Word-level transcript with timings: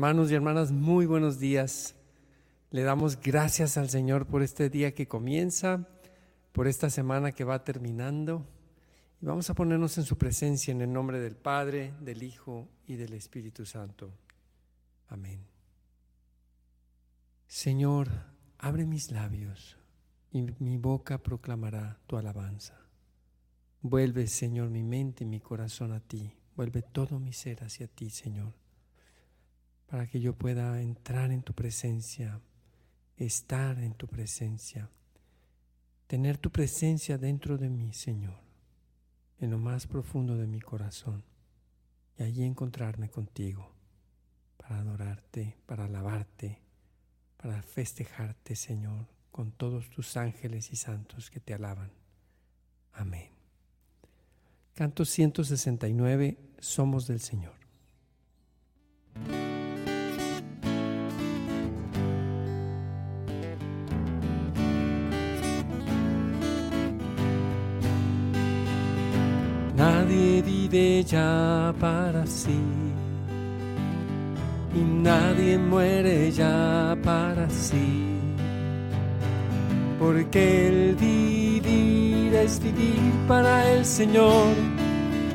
Hermanos 0.00 0.30
y 0.30 0.34
hermanas, 0.34 0.72
muy 0.72 1.04
buenos 1.04 1.38
días. 1.38 1.94
Le 2.70 2.84
damos 2.84 3.20
gracias 3.20 3.76
al 3.76 3.90
Señor 3.90 4.24
por 4.24 4.42
este 4.42 4.70
día 4.70 4.94
que 4.94 5.06
comienza, 5.06 5.86
por 6.52 6.68
esta 6.68 6.88
semana 6.88 7.32
que 7.32 7.44
va 7.44 7.64
terminando. 7.64 8.46
Y 9.20 9.26
vamos 9.26 9.50
a 9.50 9.54
ponernos 9.54 9.98
en 9.98 10.04
su 10.04 10.16
presencia 10.16 10.72
en 10.72 10.80
el 10.80 10.90
nombre 10.90 11.20
del 11.20 11.36
Padre, 11.36 11.92
del 12.00 12.22
Hijo 12.22 12.66
y 12.86 12.96
del 12.96 13.12
Espíritu 13.12 13.66
Santo. 13.66 14.10
Amén. 15.08 15.44
Señor, 17.46 18.08
abre 18.56 18.86
mis 18.86 19.10
labios 19.10 19.76
y 20.32 20.46
mi 20.60 20.78
boca 20.78 21.18
proclamará 21.18 22.00
tu 22.06 22.16
alabanza. 22.16 22.86
Vuelve, 23.82 24.28
Señor, 24.28 24.70
mi 24.70 24.82
mente 24.82 25.24
y 25.24 25.26
mi 25.26 25.40
corazón 25.40 25.92
a 25.92 26.00
ti. 26.00 26.32
Vuelve 26.56 26.80
todo 26.80 27.18
mi 27.20 27.34
ser 27.34 27.62
hacia 27.62 27.86
ti, 27.86 28.08
Señor, 28.08 28.54
para 29.90 30.06
que 30.06 30.20
yo 30.20 30.34
pueda 30.34 30.80
entrar 30.80 31.32
en 31.32 31.42
tu 31.42 31.52
presencia 31.52 32.40
estar 33.24 33.78
en 33.78 33.92
tu 33.92 34.06
presencia, 34.06 34.88
tener 36.06 36.38
tu 36.38 36.50
presencia 36.50 37.18
dentro 37.18 37.58
de 37.58 37.68
mí, 37.68 37.92
Señor, 37.92 38.40
en 39.38 39.50
lo 39.50 39.58
más 39.58 39.86
profundo 39.86 40.36
de 40.36 40.46
mi 40.46 40.60
corazón, 40.60 41.22
y 42.18 42.22
allí 42.22 42.44
encontrarme 42.44 43.10
contigo 43.10 43.72
para 44.56 44.78
adorarte, 44.78 45.58
para 45.66 45.84
alabarte, 45.84 46.60
para 47.36 47.62
festejarte, 47.62 48.56
Señor, 48.56 49.06
con 49.30 49.52
todos 49.52 49.90
tus 49.90 50.16
ángeles 50.16 50.72
y 50.72 50.76
santos 50.76 51.30
que 51.30 51.40
te 51.40 51.54
alaban. 51.54 51.90
Amén. 52.92 53.28
Canto 54.74 55.04
169, 55.04 56.38
Somos 56.58 57.06
del 57.06 57.20
Señor. 57.20 57.59
Ya 70.70 71.74
para 71.80 72.24
sí 72.26 72.60
y 74.72 74.78
nadie 74.78 75.58
muere 75.58 76.30
ya 76.30 76.96
para 77.02 77.50
sí. 77.50 78.06
Porque 79.98 80.68
el 80.68 80.94
vivir 80.94 82.34
es 82.34 82.62
vivir 82.62 83.12
para 83.26 83.72
el 83.72 83.84
Señor 83.84 84.54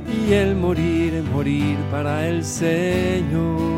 y 0.08 0.34
el 0.34 0.56
morir 0.56 1.16
es 1.16 1.26
morir 1.26 1.78
para 1.92 2.28
el 2.28 2.44
Señor. 2.44 3.76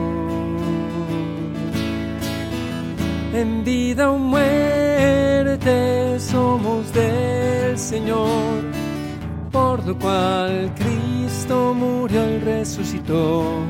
En 3.33 3.63
vida 3.63 4.11
o 4.11 4.17
muerte 4.17 6.19
somos 6.19 6.93
del 6.93 7.77
Señor 7.77 8.77
por 9.51 9.85
lo 9.85 9.97
cual 9.97 10.71
Cristo 10.75 11.06
murió 11.55 12.29
y 12.29 12.39
resucitó. 12.39 13.61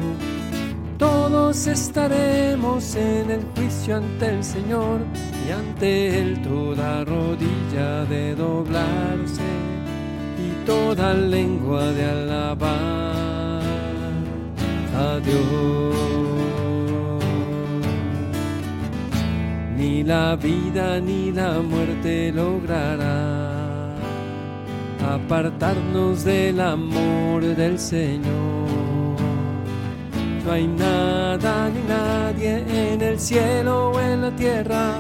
Todos 0.98 1.68
estaremos 1.68 2.96
en 2.96 3.30
el 3.30 3.44
juicio 3.56 3.98
ante 3.98 4.30
el 4.30 4.44
Señor 4.44 5.02
y 5.48 5.52
ante 5.52 6.20
Él 6.20 6.42
toda 6.42 7.06
rodilla 7.06 8.06
de 8.06 8.36
doblarse 8.36 9.44
y 10.40 10.66
toda 10.66 11.14
lengua 11.14 11.92
de 11.92 12.06
alabar 12.06 13.62
a 14.96 15.20
Dios. 15.24 15.96
Ni 19.78 20.04
la 20.04 20.36
vida 20.36 21.00
ni 21.00 21.32
la 21.32 21.60
muerte 21.60 22.32
logrará 22.32 23.37
apartarnos 25.16 26.24
del 26.24 26.60
amor 26.60 27.42
del 27.44 27.80
Señor. 27.80 28.68
No 30.46 30.52
hay 30.52 30.68
nada 30.68 31.70
ni 31.70 31.82
nadie 31.82 32.94
en 32.94 33.02
el 33.02 33.20
cielo 33.20 33.92
o 33.92 34.00
en 34.00 34.22
la 34.22 34.36
tierra 34.36 34.96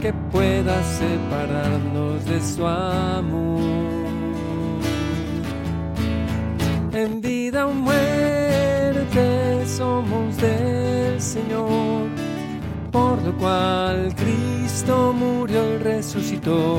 que 0.00 0.12
pueda 0.12 0.82
separarnos 0.82 2.24
de 2.24 2.40
su 2.40 2.66
amor. 2.66 3.60
En 6.92 7.20
vida 7.20 7.66
o 7.66 7.72
muerte 7.72 9.66
somos 9.66 10.36
del 10.36 11.20
Señor, 11.20 12.08
por 12.90 13.22
lo 13.22 13.32
cual 13.38 14.14
Cristo 14.16 15.14
murió 15.14 15.76
y 15.76 15.78
resucitó 15.78 16.78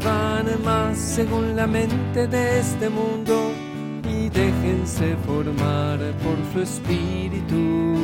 vivan 0.00 0.46
más 0.64 0.98
según 0.98 1.56
la 1.56 1.66
mente 1.66 2.26
de 2.26 2.60
este 2.60 2.88
mundo 2.88 3.52
y 4.04 4.28
déjense 4.28 5.16
formar 5.26 5.98
por 6.22 6.36
su 6.52 6.60
espíritu. 6.62 7.94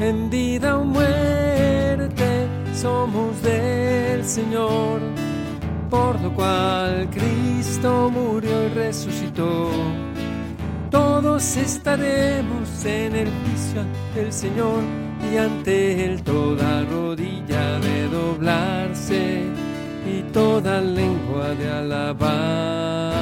En 0.00 0.28
vida 0.28 0.78
o 0.78 0.84
muerte 0.84 2.48
somos 2.74 3.40
del 3.42 4.24
Señor, 4.24 5.00
por 5.88 6.20
lo 6.20 6.32
cual 6.34 7.08
Cristo 7.10 8.10
murió 8.10 8.66
y 8.66 8.68
resucitó. 8.68 9.70
Todos 10.90 11.56
estaremos 11.56 12.84
en 12.84 13.16
el 13.16 13.28
juicio 13.30 13.82
del 14.14 14.32
Señor 14.32 15.03
ante 15.36 16.04
Él 16.04 16.22
toda 16.22 16.84
rodilla 16.84 17.78
de 17.80 18.08
doblarse 18.08 19.42
y 20.06 20.22
toda 20.32 20.80
lengua 20.80 21.54
de 21.54 21.70
alabar 21.70 23.12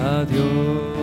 a 0.00 0.24
Dios. 0.24 0.98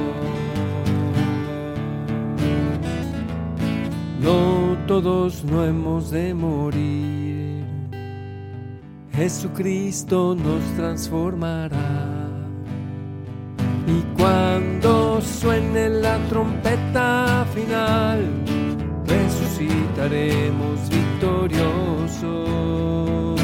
No 4.22 4.78
todos 4.88 5.44
no 5.44 5.64
hemos 5.64 6.12
de 6.12 6.34
morir, 6.34 7.64
Jesucristo 9.14 10.36
nos 10.36 10.64
transformará. 10.76 12.26
Y 13.88 14.02
cuando 14.20 15.22
suene 15.22 15.90
la 15.90 16.18
trompeta 16.28 17.46
final, 17.54 18.26
resucitaremos 19.96 20.90
victoriosos. 20.90 23.42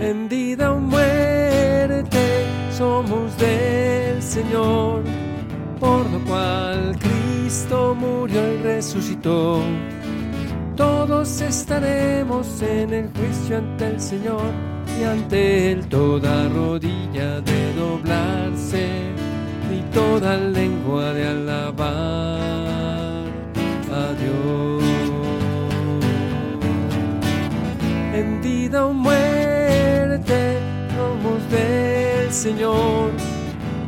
En 0.00 0.28
vida 0.28 0.72
o 0.72 0.78
muerte 0.78 2.46
somos 2.70 3.36
del 3.38 4.22
Señor, 4.22 5.02
por 5.80 6.08
lo 6.10 6.20
cual 6.24 6.96
Cristo 6.98 7.94
murió 7.94 8.54
y 8.54 8.58
resucitó. 8.62 9.62
Todos 10.76 11.40
estaremos 11.40 12.62
en 12.62 12.92
el 12.92 13.10
juicio 13.12 13.58
ante 13.58 13.88
el 13.88 14.00
Señor 14.00 14.52
y 15.00 15.04
ante 15.04 15.72
Él 15.72 15.88
toda 15.88 16.48
rodilla 16.50 17.40
de 17.40 17.74
doblarse 17.74 18.86
y 19.72 19.80
toda 19.94 20.36
lengua 20.36 21.14
de 21.14 21.26
alabar 21.26 22.55
vida 28.66 28.84
o 28.84 28.92
muerte 28.92 30.58
somos 30.96 31.50
del 31.50 32.32
Señor, 32.32 33.10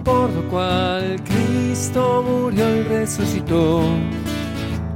por 0.04 0.30
lo 0.30 0.48
cual 0.48 1.16
Cristo 1.24 2.22
murió 2.26 2.76
y 2.76 2.82
resucitó. 2.82 3.82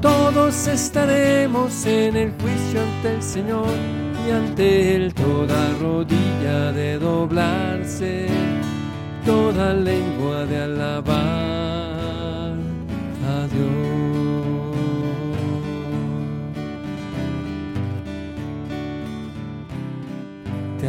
Todos 0.01 0.69
estaremos 0.69 1.85
en 1.87 2.17
el 2.17 2.31
juicio 2.41 2.81
ante 2.81 3.15
el 3.15 3.23
Señor 3.23 3.75
y 4.27 4.31
ante 4.31 4.97
Él 4.97 5.15
toda 5.15 5.73
rodilla 5.81 6.73
de 6.73 6.99
dolor 6.99 7.81
toda 9.25 9.73
lengua 9.73 10.45
de 10.47 10.63
alabar 10.63 11.52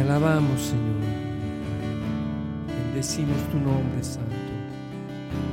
alabamos, 0.04 0.60
Señor. 0.60 1.02
Bendecimos 2.68 3.36
tu 3.50 3.58
nombre, 3.58 4.02
Santo. 4.02 4.30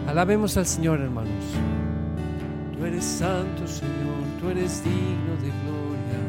Alabemos 0.08 0.58
al 0.58 0.66
Señor, 0.66 1.00
hermanos. 1.00 1.46
Tú 2.78 2.86
eres 2.86 3.06
santo, 3.06 3.66
Señor. 3.66 4.22
Tú 4.40 4.50
eres 4.50 4.84
digno 4.84 5.36
de 5.42 5.52
gloria. 5.64 6.20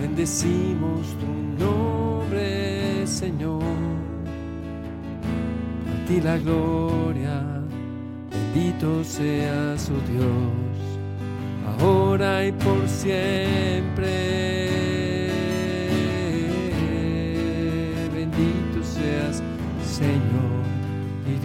Bendecimos 0.00 1.06
tu 1.18 1.64
nombre, 1.64 3.06
Señor. 3.06 3.62
A 5.92 6.06
ti 6.06 6.20
la 6.20 6.36
gloria. 6.38 7.42
Bendito 8.30 9.04
seas, 9.04 9.90
oh 9.90 10.00
Dios, 10.10 10.78
ahora 11.78 12.46
y 12.46 12.52
por 12.52 12.88
siempre. 12.88 14.85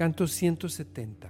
Canto 0.01 0.27
170. 0.27 1.29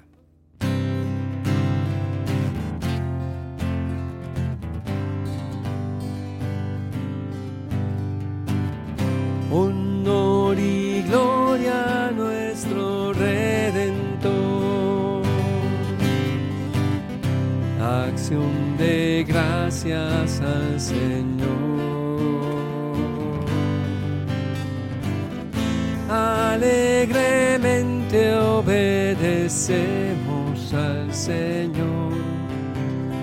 Honor 9.50 10.56
y 10.56 11.02
gloria 11.02 12.06
a 12.06 12.10
nuestro 12.12 13.12
Redentor. 13.12 14.30
Acción 17.80 18.76
de 18.78 19.24
gracias 19.26 20.40
al 20.42 20.80
Señor. 20.80 21.39
Obedecemos 28.60 30.56
al 30.74 31.12
Señor, 31.14 32.12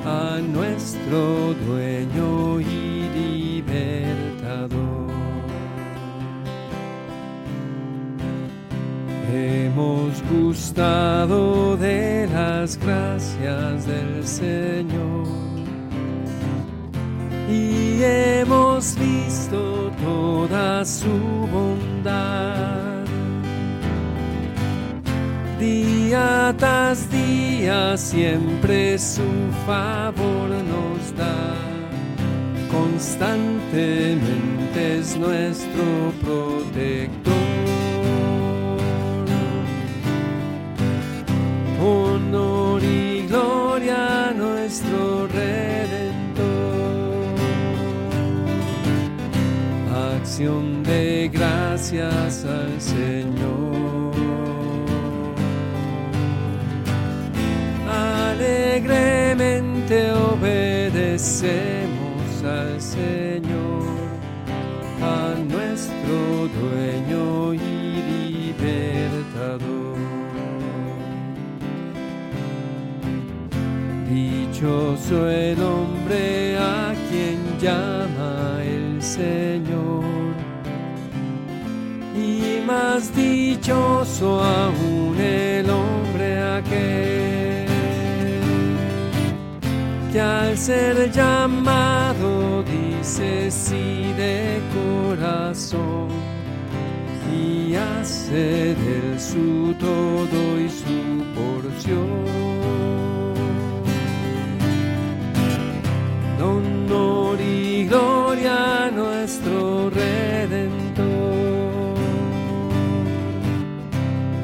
a 0.03 0.39
nuestro 0.41 1.53
dueño 1.65 2.59
y 2.59 3.63
libertador. 3.63 5.07
Hemos 9.31 10.23
gustado 10.31 11.77
de 11.77 12.27
las 12.33 12.77
gracias 12.77 13.85
del 13.85 14.25
Señor 14.25 15.27
y 17.47 18.01
hemos 18.01 18.95
visto 18.97 19.91
toda 20.03 20.83
su 20.83 21.11
bondad. 21.51 22.66
Día 26.07 26.55
tras 26.57 27.11
día 27.11 27.97
siempre 27.97 28.97
su 28.97 29.27
favor 29.65 30.49
nos 30.49 31.13
da. 31.17 31.53
Constantemente 32.71 34.99
es 34.99 35.17
nuestro 35.17 36.13
protector. 36.21 37.33
honor 41.81 42.81
y 42.81 43.27
gloria 43.27 44.29
a 44.29 44.31
nuestro 44.31 45.27
Redentor. 45.27 46.45
Acción 50.15 50.83
de 50.83 51.29
gracias 51.33 52.45
al 52.45 52.79
Señor. 52.79 53.46
Obedecemos 61.17 62.43
al 62.43 62.79
Señor, 62.79 63.87
a 65.01 65.33
nuestro 65.39 66.47
dueño 66.59 67.53
y 67.53 68.53
libertador. 68.53 69.97
Dichoso 74.07 75.29
el 75.29 75.59
hombre 75.61 76.57
a 76.57 76.93
quien 77.09 77.39
llama 77.59 78.61
el 78.63 79.01
Señor, 79.01 80.03
y 82.15 82.61
más 82.65 83.15
dichoso 83.15 84.43
aún 84.43 84.96
que 90.11 90.21
al 90.21 90.57
ser 90.57 91.11
llamado 91.11 92.63
dice 92.63 93.51
sí 93.51 94.13
de 94.17 94.61
corazón 94.73 96.07
y 97.33 97.75
hace 97.75 98.75
del 98.75 99.19
su 99.19 99.73
todo 99.79 100.59
y 100.59 100.69
su 100.69 101.23
porción. 101.35 102.57
honor 106.41 107.39
y 107.41 107.85
gloria 107.87 108.85
a 108.85 108.91
nuestro 108.91 109.89
Redentor. 109.89 111.07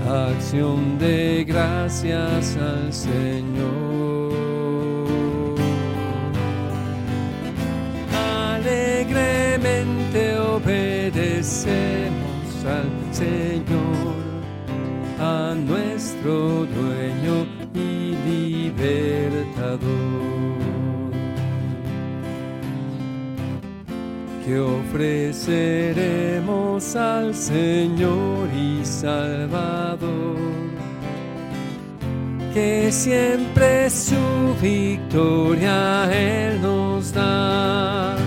Acción 0.08 0.98
de 1.00 1.46
gracias 1.46 2.58
al 2.58 2.92
Señor. 2.92 3.93
Nuestro 16.24 16.66
dueño 16.66 17.46
y 17.74 18.16
libertador. 18.72 19.82
que 24.46 24.60
ofreceremos 24.60 26.96
al 26.98 27.34
Señor 27.34 28.50
y 28.54 28.84
Salvador, 28.84 30.36
que 32.54 32.92
siempre 32.92 33.90
su 33.90 34.54
victoria 34.62 36.10
Él 36.14 36.62
nos 36.62 37.14
da. 37.14 38.18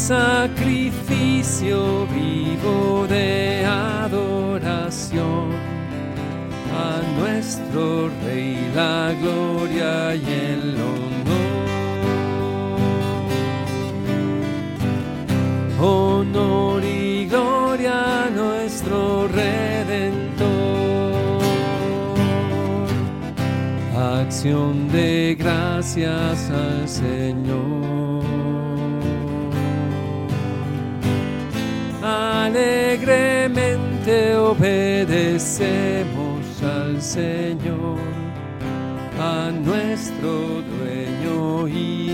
sacrificio 0.00 2.06
vivo 2.06 3.06
de 3.08 3.49
nuestro 7.72 8.10
Rey 8.24 8.56
la 8.74 9.14
gloria 9.20 10.14
y 10.14 10.24
el 10.24 10.74
honor. 10.74 11.10
Honor 15.80 16.84
y 16.84 17.26
gloria 17.26 18.26
a 18.26 18.30
nuestro 18.30 19.28
Redentor. 19.28 20.50
Acción 23.96 24.88
de 24.88 25.36
gracias 25.38 26.50
al 26.50 26.88
Señor. 26.88 28.24
Alegremente 32.02 34.34
obedecemos 34.36 36.29
al 36.90 37.00
Señor, 37.00 37.98
a 39.20 39.50
nuestro 39.52 40.62
dueño 40.72 41.68
y 41.68 42.10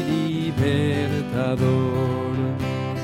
libertador, 0.53 1.65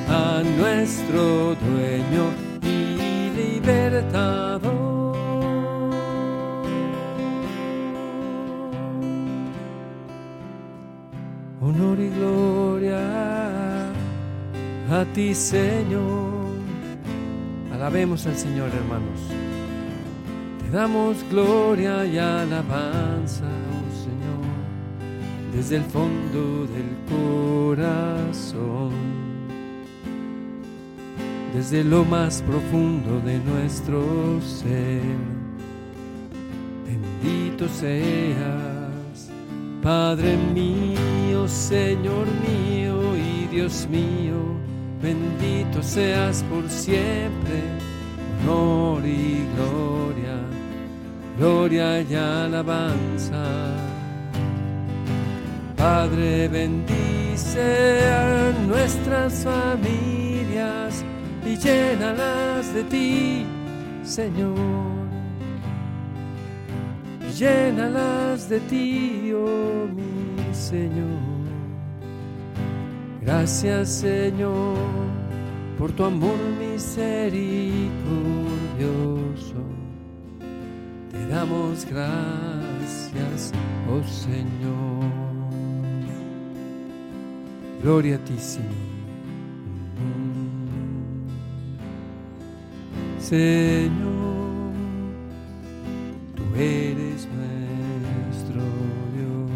a 0.09 0.43
nuestro 0.59 1.55
dueño 1.55 2.25
y 2.63 3.31
libertador. 3.41 5.17
Honor 11.63 12.01
y 12.01 12.11
gloria 12.11 13.03
a 14.91 15.05
ti, 15.15 15.35
Señor. 15.35 16.53
Alabemos 17.73 18.27
al 18.27 18.37
Señor, 18.37 18.69
hermanos. 18.75 19.52
Damos 20.73 21.23
gloria 21.31 22.05
y 22.07 22.17
alabanza, 22.17 23.45
oh 23.45 23.91
Señor, 24.05 24.43
desde 25.55 25.77
el 25.77 25.85
fondo 25.85 26.67
del 26.67 26.97
corazón, 27.77 28.93
desde 31.55 31.85
lo 31.85 32.05
más 32.07 32.43
profundo 32.43 33.21
de 33.21 33.39
nuestro 33.41 34.41
ser. 34.41 35.03
Bendito 36.87 37.69
seas, 37.69 39.31
Padre 39.83 40.39
mío, 40.55 41.47
Señor 41.47 42.27
mío 42.49 43.15
y 43.15 43.47
Dios 43.55 43.87
mío 43.91 44.53
bendito 45.03 45.83
seas 45.83 46.45
por 46.45 46.69
siempre, 46.71 47.61
honor 48.43 49.05
y 49.05 49.45
gloria, 49.57 50.39
gloria 51.39 52.03
y 52.03 52.15
alabanza. 52.15 53.45
Padre, 55.77 56.49
bendice 56.49 58.07
a 58.09 58.53
nuestras 58.67 59.45
familias 59.45 61.05
y 61.45 61.57
llénalas 61.57 62.73
de 62.75 62.85
ti, 62.85 63.47
Señor. 64.05 65.03
Llénalas 67.39 68.49
de 68.49 68.61
ti, 68.61 69.33
oh 69.35 69.89
mi 69.93 70.55
Señor. 70.55 71.33
Gracias 73.23 73.89
Señor 73.89 74.77
por 75.79 75.93
tu 75.93 76.05
amor 76.05 76.37
misericordioso. 76.61 79.22
Te 81.23 81.29
damos 81.29 81.87
gracias, 81.87 83.53
oh 83.89 84.03
Señor. 84.03 85.05
Gloria 87.81 88.17
a 88.17 88.19
ti, 88.19 88.37
Señor. 88.39 88.73
Señor, 93.21 94.73
tú 96.35 96.43
eres 96.57 97.29
nuestro 97.29 98.63
Dios. 99.15 99.51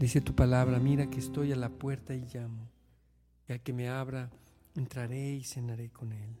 Dice 0.00 0.20
tu 0.20 0.34
palabra, 0.34 0.80
mira 0.80 1.06
que 1.06 1.20
estoy 1.20 1.52
a 1.52 1.56
la 1.56 1.68
puerta 1.68 2.12
y 2.12 2.26
llamo, 2.34 2.71
y 3.48 3.52
al 3.52 3.60
que 3.60 3.72
me 3.72 3.88
abra, 3.88 4.30
entraré 4.74 5.32
y 5.32 5.44
cenaré 5.44 5.90
con 5.90 6.12
él. 6.12 6.36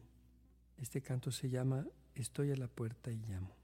Este 0.80 1.00
canto 1.00 1.30
se 1.30 1.48
llama 1.48 1.86
Estoy 2.14 2.52
a 2.52 2.56
la 2.56 2.68
puerta 2.68 3.10
y 3.10 3.18
llamo. 3.18 3.56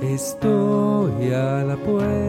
Estoy 0.00 1.32
a 1.32 1.64
la 1.64 1.76
puerta 1.76 2.23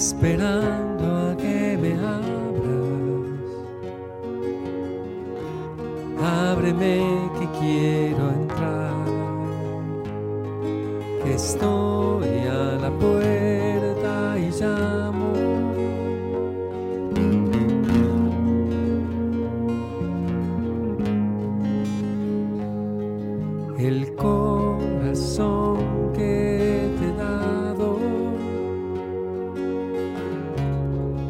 esperando 0.00 1.04
a 1.30 1.36
que 1.36 1.76
me 1.76 1.92
abras. 1.92 3.50
Ábreme 6.52 7.30
que 7.38 7.46
quiero 7.58 8.30
entrar, 8.30 9.04
que 11.22 11.34
estoy 11.34 11.99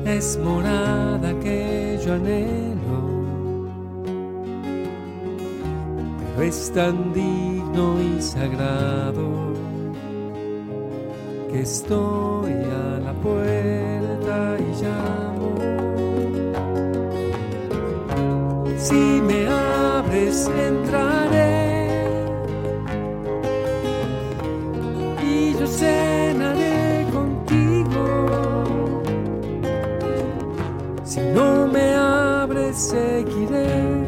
es 0.04 0.38
morada 0.38 1.32
que 1.40 1.98
yo 2.04 2.14
anhelo, 2.14 3.00
pero 6.34 6.42
es 6.42 6.72
tan 6.72 7.12
digno 7.12 8.00
y 8.00 8.20
sagrado 8.20 9.54
que 11.50 11.60
estoy 11.60 12.52
a 12.52 13.00
la 13.00 13.12
puerta 13.14 14.56
y 14.58 14.82
llamo. 14.82 15.54
Si 18.78 19.20
me 19.22 19.46
abres, 19.48 20.50
entraré. 20.68 21.60
y 25.22 25.52
yo 25.58 25.66
cenaré 25.66 26.09
seguiré 32.80 34.06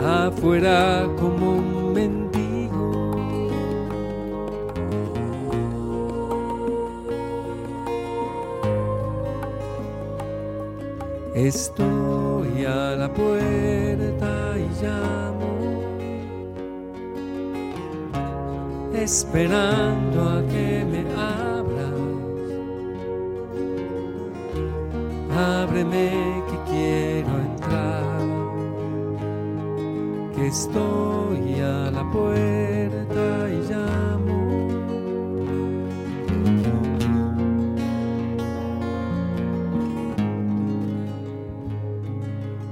afuera 0.00 1.08
como 1.18 1.56
un 1.56 1.92
mendigo. 1.94 3.16
Estoy 11.34 12.64
a 12.64 12.96
la 12.96 13.08
puerta 13.12 14.54
y 14.58 14.68
llamo. 14.82 15.56
esperando 19.06 20.22
a 20.22 20.42
Estoy 30.46 31.60
a 31.60 31.90
la 31.90 32.08
puerta 32.12 33.48
y 33.50 33.58
llamo. 33.68 34.68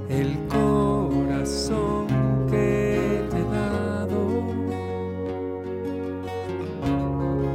El 0.07 0.37
corazón 0.47 2.07
que 2.49 3.27
te 3.29 3.39
he 3.39 3.43
dado 3.43 4.21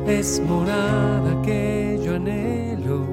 es 0.06 0.42
morada 0.46 1.40
que 1.42 1.98
yo 2.04 2.16
anhelo, 2.16 3.06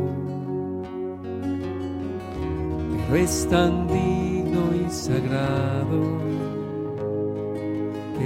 pero 3.08 3.16
es 3.16 3.48
tan 3.50 3.88
digno 3.88 4.76
y 4.76 4.90
sagrado 4.92 6.27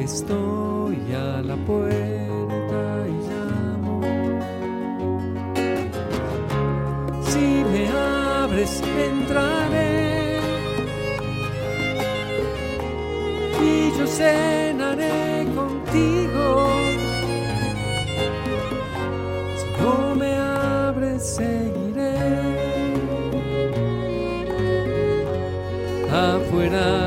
estoy 0.03 1.13
a 1.13 1.41
la 1.41 1.55
puerta 1.55 3.05
y 3.07 3.13
llamo. 3.29 4.01
Si 7.29 7.63
me 7.71 7.87
abres, 7.87 8.81
entraré 9.09 10.39
y 13.61 13.97
yo 13.97 14.07
cenaré 14.07 15.47
contigo. 15.55 16.67
Si 19.57 19.81
no 19.81 20.15
me 20.15 20.33
abres, 20.35 21.23
seguiré 21.23 22.17
afuera 26.11 27.00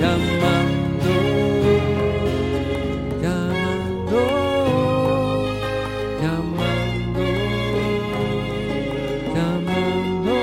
llamando, 0.00 1.14
llamando, 3.20 4.20
llamando, 6.22 7.24
llamando. 9.34 10.34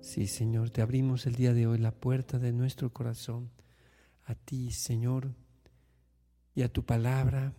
Sí, 0.00 0.26
Señor, 0.26 0.70
te 0.70 0.82
abrimos 0.82 1.26
el 1.26 1.34
día 1.34 1.54
de 1.54 1.66
hoy 1.66 1.78
la 1.78 1.92
puerta 1.92 2.38
de 2.38 2.52
nuestro 2.52 2.92
corazón 2.92 3.50
a 4.24 4.34
ti, 4.34 4.70
Señor, 4.70 5.34
y 6.54 6.62
a 6.62 6.72
tu 6.72 6.84
palabra. 6.84 7.54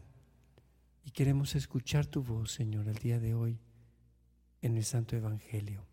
Y 1.06 1.12
queremos 1.12 1.56
escuchar 1.56 2.06
tu 2.06 2.24
voz, 2.24 2.52
Señor, 2.52 2.88
el 2.88 2.96
día 2.96 3.20
de 3.20 3.34
hoy 3.34 3.60
en 4.64 4.78
el 4.78 4.86
Santo 4.86 5.18
Evangelio. 5.18 5.84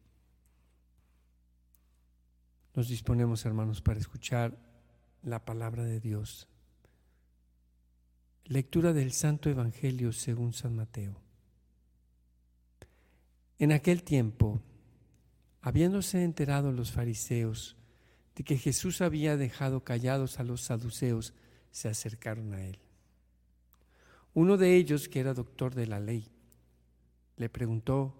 Nos 2.73 2.89
disponemos, 2.89 3.45
hermanos, 3.45 3.83
para 3.83 3.99
escuchar 3.99 4.57
la 5.23 5.45
palabra 5.45 5.83
de 5.83 5.99
Dios. 5.99 6.47
Lectura 8.45 8.93
del 8.93 9.13
Santo 9.13 9.51
Evangelio 9.51 10.13
según 10.13 10.53
San 10.53 10.77
Mateo. 10.77 11.21
En 13.59 13.73
aquel 13.73 14.05
tiempo, 14.05 14.63
habiéndose 15.63 16.23
enterado 16.23 16.71
los 16.71 16.93
fariseos 16.93 17.77
de 18.37 18.45
que 18.45 18.57
Jesús 18.57 19.01
había 19.01 19.37
dejado 19.37 19.83
callados 19.83 20.39
a 20.39 20.45
los 20.45 20.63
saduceos, 20.63 21.35
se 21.73 21.89
acercaron 21.89 22.55
a 22.55 22.65
él. 22.65 22.79
Uno 24.33 24.57
de 24.57 24.77
ellos, 24.77 25.09
que 25.09 25.19
era 25.19 25.35
doctor 25.35 25.75
de 25.75 25.89
la 25.89 25.99
ley, 25.99 26.31
le 27.37 27.49
preguntó 27.49 28.20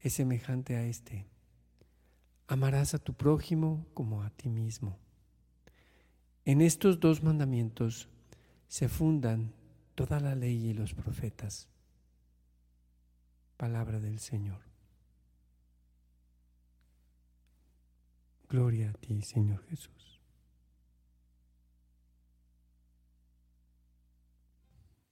es 0.00 0.14
semejante 0.14 0.76
a 0.76 0.84
este. 0.84 1.26
Amarás 2.46 2.94
a 2.94 2.98
tu 2.98 3.14
prójimo 3.14 3.86
como 3.94 4.22
a 4.22 4.30
ti 4.30 4.48
mismo. 4.48 4.98
En 6.44 6.60
estos 6.60 6.98
dos 6.98 7.22
mandamientos 7.22 8.08
se 8.66 8.88
fundan 8.88 9.52
toda 9.94 10.20
la 10.20 10.34
ley 10.34 10.70
y 10.70 10.74
los 10.74 10.94
profetas. 10.94 11.68
Palabra 13.56 14.00
del 14.00 14.18
Señor. 14.18 14.62
Gloria 18.48 18.90
a 18.90 18.92
ti, 18.94 19.22
Señor 19.22 19.62
Jesús. 19.68 20.20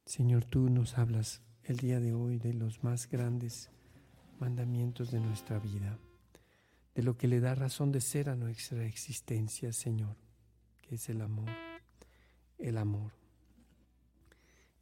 Señor, 0.06 0.46
tú 0.46 0.70
nos 0.70 0.96
hablas 0.96 1.42
el 1.62 1.76
día 1.76 2.00
de 2.00 2.14
hoy 2.14 2.38
de 2.38 2.54
los 2.54 2.82
más 2.82 3.08
grandes 3.08 3.70
mandamientos 4.40 5.10
de 5.10 5.20
nuestra 5.20 5.58
vida, 5.58 5.98
de 6.94 7.02
lo 7.02 7.16
que 7.16 7.28
le 7.28 7.40
da 7.40 7.54
razón 7.54 7.92
de 7.92 8.00
ser 8.00 8.28
a 8.28 8.36
nuestra 8.36 8.84
existencia, 8.84 9.72
Señor, 9.72 10.16
que 10.82 10.96
es 10.96 11.08
el 11.08 11.20
amor, 11.20 11.50
el 12.58 12.78
amor. 12.78 13.12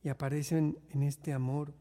Y 0.02 0.08
aparecen 0.08 0.78
en 0.90 1.02
este 1.02 1.32
amor 1.32 1.74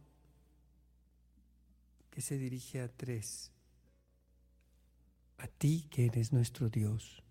que 2.10 2.22
se 2.22 2.38
dirige 2.38 2.82
a 2.82 2.88
tres, 2.88 3.52
a 5.38 5.48
ti 5.48 5.88
que 5.92 6.06
eres 6.06 6.32
nuestro 6.32 6.70
Dios, 6.70 7.24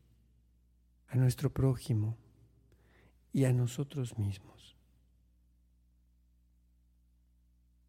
a 1.09 1.17
nuestro 1.17 1.53
prójimo 1.53 2.17
y 3.33 3.45
a 3.45 3.53
nosotros 3.53 4.19
mismos. 4.19 4.54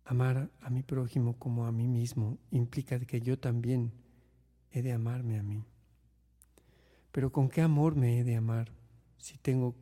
Amar 0.05 0.49
a 0.61 0.69
mi 0.69 0.83
prójimo 0.83 1.37
como 1.37 1.65
a 1.65 1.71
mí 1.71 1.87
mismo 1.87 2.37
implica 2.51 2.99
que 2.99 3.21
yo 3.21 3.37
también 3.39 3.91
he 4.71 4.81
de 4.81 4.93
amarme 4.93 5.37
a 5.39 5.43
mí. 5.43 5.65
Pero 7.11 7.31
¿con 7.31 7.49
qué 7.49 7.61
amor 7.61 7.95
me 7.95 8.19
he 8.19 8.23
de 8.23 8.35
amar 8.35 8.71
si 9.17 9.37
tengo 9.37 9.75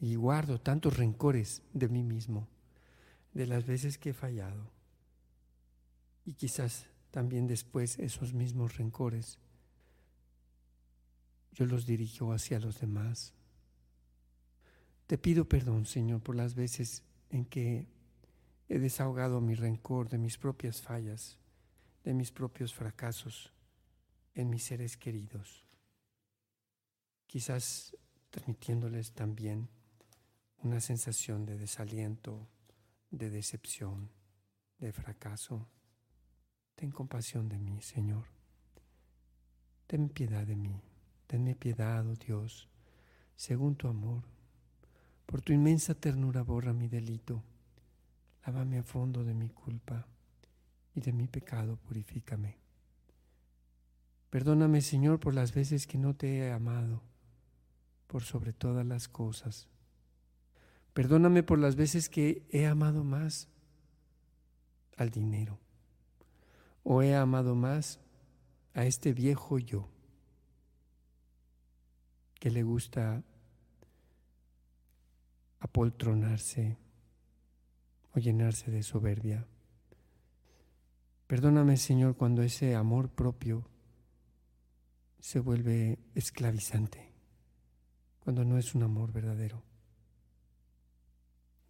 y 0.00 0.16
guardo 0.16 0.60
tantos 0.60 0.96
rencores 0.96 1.62
de 1.72 1.88
mí 1.88 2.02
mismo, 2.02 2.48
de 3.32 3.46
las 3.46 3.64
veces 3.64 3.96
que 3.96 4.10
he 4.10 4.14
fallado? 4.14 4.70
Y 6.24 6.34
quizás 6.34 6.86
también 7.10 7.46
después 7.46 7.98
esos 7.98 8.32
mismos 8.32 8.76
rencores 8.76 9.38
yo 11.52 11.66
los 11.66 11.86
dirijo 11.86 12.32
hacia 12.32 12.58
los 12.58 12.80
demás. 12.80 13.32
Te 15.06 15.18
pido 15.18 15.48
perdón, 15.48 15.86
Señor, 15.86 16.20
por 16.20 16.34
las 16.34 16.54
veces 16.54 17.04
en 17.30 17.44
que 17.44 17.86
he 18.68 18.78
desahogado 18.78 19.40
mi 19.40 19.54
rencor 19.54 20.08
de 20.08 20.18
mis 20.18 20.38
propias 20.38 20.80
fallas, 20.80 21.38
de 22.02 22.14
mis 22.14 22.32
propios 22.32 22.74
fracasos 22.74 23.52
en 24.34 24.50
mis 24.50 24.64
seres 24.64 24.96
queridos. 24.96 25.64
Quizás 27.26 27.96
transmitiéndoles 28.30 29.12
también 29.12 29.68
una 30.58 30.80
sensación 30.80 31.46
de 31.46 31.58
desaliento, 31.58 32.48
de 33.10 33.30
decepción, 33.30 34.10
de 34.78 34.92
fracaso. 34.92 35.68
Ten 36.74 36.90
compasión 36.90 37.48
de 37.48 37.58
mí, 37.58 37.80
Señor. 37.80 38.26
Ten 39.86 40.08
piedad 40.08 40.46
de 40.46 40.56
mí. 40.56 40.80
Tenme 41.26 41.54
piedad, 41.54 42.06
oh 42.06 42.14
Dios, 42.14 42.68
según 43.36 43.76
tu 43.76 43.88
amor. 43.88 44.24
Por 45.26 45.40
tu 45.40 45.52
inmensa 45.52 45.94
ternura 45.94 46.42
borra 46.42 46.72
mi 46.72 46.88
delito. 46.88 47.42
Lávame 48.46 48.78
a 48.78 48.82
fondo 48.82 49.24
de 49.24 49.34
mi 49.34 49.48
culpa 49.48 50.06
y 50.94 51.00
de 51.00 51.12
mi 51.12 51.26
pecado 51.26 51.76
purifícame. 51.76 52.58
Perdóname, 54.30 54.82
Señor, 54.82 55.20
por 55.20 55.34
las 55.34 55.54
veces 55.54 55.86
que 55.86 55.96
no 55.96 56.14
te 56.14 56.38
he 56.38 56.52
amado, 56.52 57.02
por 58.06 58.22
sobre 58.22 58.52
todas 58.52 58.84
las 58.84 59.08
cosas. 59.08 59.68
Perdóname 60.92 61.42
por 61.42 61.58
las 61.58 61.76
veces 61.76 62.08
que 62.08 62.46
he 62.50 62.66
amado 62.66 63.02
más 63.04 63.48
al 64.96 65.10
dinero 65.10 65.58
o 66.84 67.02
he 67.02 67.16
amado 67.16 67.54
más 67.54 67.98
a 68.74 68.84
este 68.84 69.12
viejo 69.12 69.58
yo 69.58 69.88
que 72.38 72.50
le 72.50 72.62
gusta 72.62 73.22
apoltronarse 75.60 76.76
o 78.14 78.18
llenarse 78.18 78.70
de 78.70 78.82
soberbia. 78.82 79.46
Perdóname, 81.26 81.76
Señor, 81.76 82.16
cuando 82.16 82.42
ese 82.42 82.74
amor 82.74 83.08
propio 83.08 83.66
se 85.20 85.40
vuelve 85.40 85.98
esclavizante, 86.14 87.12
cuando 88.20 88.44
no 88.44 88.58
es 88.58 88.74
un 88.74 88.82
amor 88.82 89.12
verdadero, 89.12 89.62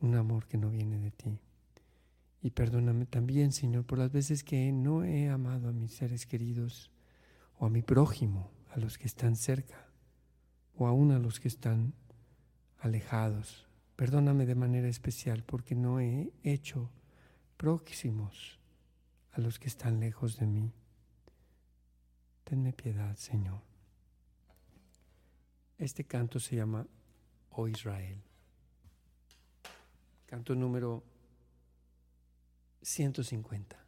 un 0.01 0.17
amor 0.17 0.47
que 0.47 0.59
no 0.59 0.71
viene 0.71 0.99
de 0.99 1.11
ti. 1.11 1.39
Y 2.43 2.51
perdóname 2.51 3.07
también, 3.07 3.53
Señor, 3.53 3.85
por 3.87 3.99
las 3.99 4.13
veces 4.13 4.45
que 4.45 4.71
no 4.71 5.03
he 5.05 5.31
amado 5.31 5.69
a 5.69 5.73
mis 5.73 5.95
seres 5.95 6.27
queridos 6.27 6.91
o 7.59 7.67
a 7.67 7.71
mi 7.71 7.81
prójimo, 7.81 8.51
a 8.71 8.79
los 8.79 8.99
que 8.99 9.07
están 9.07 9.37
cerca, 9.37 9.89
o 10.77 10.87
aún 10.87 11.13
a 11.13 11.19
los 11.19 11.41
que 11.41 11.49
están 11.49 11.95
alejados. 12.81 13.67
Perdóname 13.97 14.45
de 14.47 14.55
manera 14.55 14.89
especial 14.89 15.45
porque 15.45 15.75
no 15.75 16.01
he 16.01 16.33
hecho 16.43 16.91
próximos 17.57 18.59
a 19.33 19.41
los 19.41 19.59
que 19.59 19.69
están 19.69 20.01
lejos 20.01 20.37
de 20.37 20.47
mí. 20.47 20.73
Tenme 22.45 22.73
piedad, 22.73 23.17
Señor. 23.17 23.61
Este 25.79 26.05
canto 26.05 26.41
se 26.41 26.57
llama 26.57 26.87
Oh 27.51 27.69
Israel. 27.69 28.21
Canto 30.27 30.55
número 30.55 31.05
150. 32.83 33.84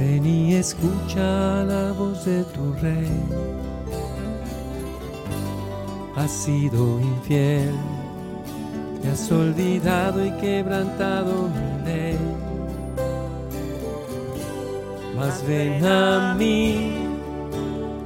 Ven 0.00 0.24
y 0.24 0.54
escucha 0.54 1.62
la 1.64 1.92
voz 1.92 2.24
de 2.24 2.42
tu 2.44 2.72
rey. 2.80 3.10
Has 6.16 6.30
sido 6.30 6.98
infiel, 7.00 7.74
te 9.02 9.10
has 9.10 9.30
olvidado 9.30 10.24
y 10.24 10.30
quebrantado 10.32 11.48
mi 11.54 11.84
ley. 11.84 12.18
Mas 15.16 15.44
ven 15.46 15.84
a 15.84 16.34
mí 16.34 17.06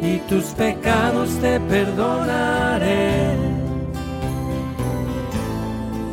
y 0.01 0.19
tus 0.29 0.47
pecados 0.47 1.31
te 1.41 1.61
perdonaré. 1.61 3.37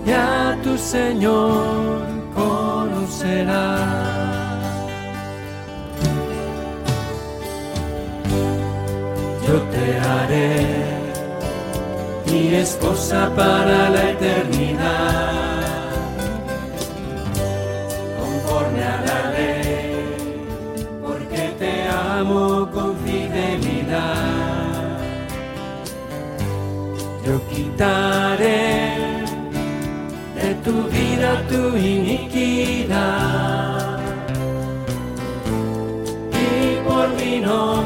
Ya 0.05 0.57
tu 0.63 0.77
Señor 0.77 2.01
conocerás. 2.35 4.20
Yo 9.51 9.59
te 9.63 9.85
haré. 9.99 10.49
Mi 12.25 12.55
esposa 12.55 13.29
para 13.35 13.89
la 13.89 14.11
eternidad, 14.11 15.63
conforme 18.17 18.81
a 18.81 18.97
la 19.07 19.19
ley, 19.35 20.07
porque 21.05 21.43
te 21.59 21.73
amo 21.89 22.69
con 22.71 22.95
fidelidad. 23.03 24.21
Yo 27.25 27.35
quitaré 27.49 28.69
de 30.37 30.49
tu 30.63 30.75
vida 30.95 31.29
tu 31.49 31.61
iniquidad. 31.75 33.19
Y 36.45 36.45
por 36.87 37.05
mi 37.19 37.41
nombre 37.41 37.80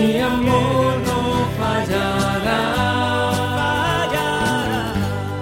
Mi 0.00 0.18
amor 0.18 0.96
no 1.06 1.18
fallará 1.58 2.62
fallará, 3.58 4.94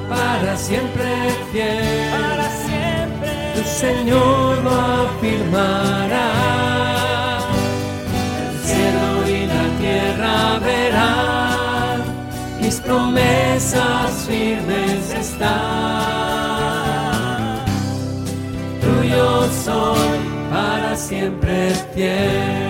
para 0.09 0.57
siempre 0.57 1.11
fiel. 1.53 2.11
para 2.11 2.49
siempre 2.67 3.31
Tu 3.55 3.63
Señor 3.63 4.59
lo 4.65 4.75
afirmará. 5.05 6.31
El 8.43 8.55
cielo 8.69 9.09
y 9.29 9.47
la 9.47 9.65
tierra 9.79 10.37
verán, 10.59 11.99
mis 12.61 12.77
promesas 12.81 14.11
firmes 14.27 15.03
están. 15.25 15.59
Tuyo 18.81 19.29
soy 19.65 20.19
para 20.51 20.97
siempre 20.97 21.57
fiel. 21.95 22.68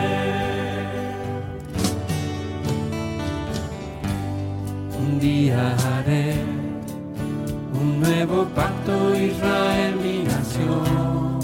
Nuevo 8.26 8.46
pacto 8.46 9.14
Israel 9.14 9.94
mi 10.02 10.24
nación, 10.24 11.38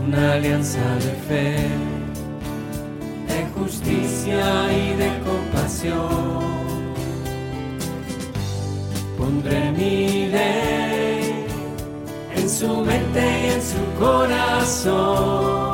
una 0.00 0.34
alianza 0.34 0.84
de 1.04 1.12
fe, 1.28 1.56
de 3.30 3.46
justicia 3.56 4.72
y 4.72 4.94
de 4.94 5.10
compasión. 5.28 6.38
Pondré 9.16 9.72
mi 9.72 10.28
ley 10.28 11.46
en 12.36 12.48
su 12.48 12.68
mente 12.84 13.20
y 13.42 13.46
en 13.54 13.62
su 13.62 13.82
corazón. 13.98 15.67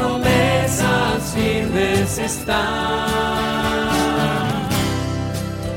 Promesas 0.00 1.34
firmes 1.34 2.18
están. 2.18 3.10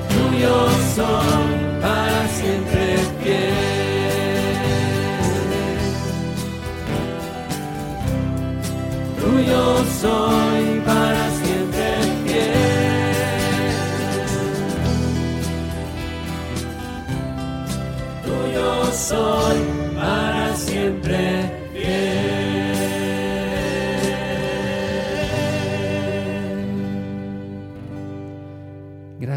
Tuyo 0.10 0.68
son 0.96 1.46
para 1.82 2.28
siempre 2.38 2.98
fiel. 3.22 3.54
Tuyo 9.20 9.64
soy 10.02 10.82
para 10.86 11.24
siempre 11.40 11.88
fiel. 12.26 12.54
Tuyo 18.26 18.70
soy 18.92 19.63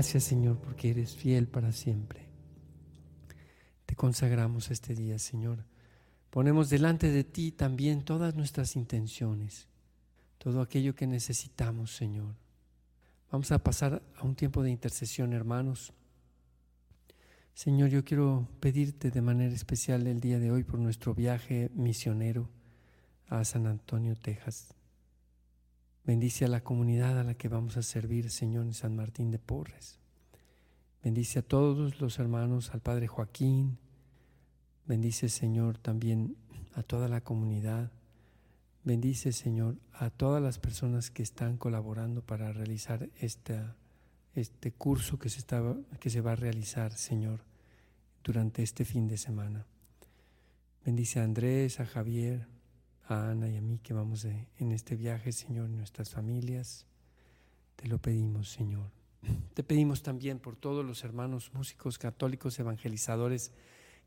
Gracias 0.06 0.22
Señor 0.22 0.56
porque 0.58 0.90
eres 0.90 1.16
fiel 1.16 1.48
para 1.48 1.72
siempre. 1.72 2.20
Te 3.86 3.96
consagramos 3.96 4.70
este 4.70 4.94
día, 4.94 5.18
Señor, 5.18 5.64
Ponemos 6.30 6.70
delante 6.70 7.10
de 7.10 7.24
ti 7.24 7.50
también 7.50 8.04
todas 8.04 8.36
nuestras 8.36 8.76
intenciones, 8.76 9.66
todo 10.38 10.60
aquello 10.60 10.94
que 10.94 11.08
necesitamos, 11.08 11.96
Señor. 11.96 12.36
Vamos 13.32 13.50
a 13.50 13.58
pasar 13.58 14.00
a 14.16 14.22
un 14.22 14.36
tiempo 14.36 14.62
de 14.62 14.70
intercesión, 14.70 15.32
hermanos. 15.32 15.92
Señor, 17.52 17.88
yo 17.88 18.04
quiero 18.04 18.46
pedirte 18.60 19.10
de 19.10 19.22
manera 19.22 19.56
especial 19.56 20.06
el 20.06 20.20
día 20.20 20.38
de 20.38 20.52
hoy 20.52 20.62
por 20.62 20.78
nuestro 20.78 21.16
viaje 21.16 21.68
misionero 21.74 22.48
a 23.26 23.44
San 23.44 23.66
Antonio, 23.66 24.14
Texas. 24.14 24.75
Bendice 26.06 26.44
a 26.44 26.48
la 26.48 26.62
comunidad 26.62 27.18
a 27.18 27.24
la 27.24 27.34
que 27.34 27.48
vamos 27.48 27.76
a 27.76 27.82
servir, 27.82 28.30
Señor, 28.30 28.64
en 28.64 28.74
San 28.74 28.94
Martín 28.94 29.32
de 29.32 29.40
Porres. 29.40 29.98
Bendice 31.02 31.40
a 31.40 31.42
todos 31.42 32.00
los 32.00 32.20
hermanos, 32.20 32.70
al 32.72 32.80
Padre 32.80 33.08
Joaquín. 33.08 33.76
Bendice, 34.86 35.28
Señor, 35.28 35.78
también 35.78 36.36
a 36.74 36.84
toda 36.84 37.08
la 37.08 37.22
comunidad. 37.22 37.90
Bendice, 38.84 39.32
Señor, 39.32 39.78
a 39.92 40.10
todas 40.10 40.40
las 40.40 40.60
personas 40.60 41.10
que 41.10 41.24
están 41.24 41.56
colaborando 41.56 42.22
para 42.22 42.52
realizar 42.52 43.10
este 43.16 44.72
curso 44.78 45.18
que 45.18 45.28
se, 45.28 45.40
estaba, 45.40 45.74
que 45.98 46.10
se 46.10 46.20
va 46.20 46.32
a 46.32 46.36
realizar, 46.36 46.92
Señor, 46.92 47.40
durante 48.22 48.62
este 48.62 48.84
fin 48.84 49.08
de 49.08 49.16
semana. 49.16 49.66
Bendice 50.84 51.18
a 51.18 51.24
Andrés, 51.24 51.80
a 51.80 51.84
Javier, 51.84 52.46
a 53.08 53.30
Ana 53.30 53.48
y 53.48 53.56
a 53.56 53.60
mí 53.60 53.78
que 53.78 53.94
vamos 53.94 54.24
en 54.24 54.72
este 54.72 54.96
viaje, 54.96 55.32
Señor, 55.32 55.68
nuestras 55.68 56.10
familias. 56.10 56.86
Te 57.76 57.88
lo 57.88 57.98
pedimos, 57.98 58.50
Señor. 58.50 58.90
Te 59.54 59.62
pedimos 59.62 60.02
también 60.02 60.38
por 60.38 60.56
todos 60.56 60.84
los 60.84 61.04
hermanos 61.04 61.52
músicos 61.54 61.98
católicos 61.98 62.58
evangelizadores 62.58 63.52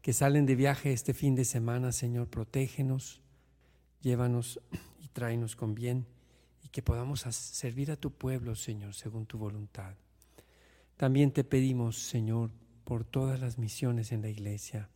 que 0.02 0.14
salen 0.14 0.46
de 0.46 0.56
viaje 0.56 0.94
este 0.94 1.14
fin 1.14 1.36
de 1.36 1.46
semana, 1.46 1.92
Señor, 1.92 2.28
protégenos, 2.28 3.22
llévanos 4.02 4.60
y 5.04 5.08
tráenos 5.10 5.56
con 5.56 5.76
bien 5.76 6.06
y 6.64 6.70
que 6.70 6.82
podamos 6.82 7.22
servir 7.22 7.92
a 7.92 7.96
tu 7.96 8.12
pueblo, 8.12 8.56
Señor, 8.56 8.94
según 8.94 9.26
tu 9.26 9.38
voluntad. 9.38 9.96
También 10.98 11.32
te 11.32 11.44
pedimos, 11.44 11.98
Señor, 11.98 12.52
por 12.84 13.06
todas 13.06 13.40
las 13.40 13.58
misiones 13.58 14.12
en 14.12 14.22
la 14.22 14.30
iglesia, 14.30 14.90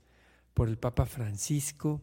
por 0.53 0.67
el 0.67 0.77
Papa 0.77 1.05
Francisco, 1.05 2.01